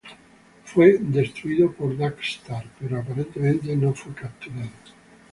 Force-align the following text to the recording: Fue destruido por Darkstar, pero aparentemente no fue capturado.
Fue 0.65 0.97
destruido 0.99 1.71
por 1.73 1.95
Darkstar, 1.95 2.65
pero 2.79 2.97
aparentemente 2.99 3.75
no 3.75 3.93
fue 3.93 4.11
capturado. 4.15 4.71